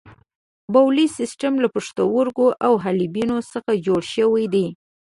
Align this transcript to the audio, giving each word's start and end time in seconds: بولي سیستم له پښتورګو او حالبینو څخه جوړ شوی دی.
بولي 0.73 1.05
سیستم 1.17 1.53
له 1.63 1.67
پښتورګو 1.75 2.47
او 2.65 2.73
حالبینو 2.83 3.37
څخه 3.53 3.71
جوړ 3.85 4.01
شوی 4.15 4.45
دی. 4.53 4.67